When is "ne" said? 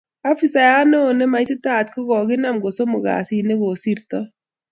3.47-3.55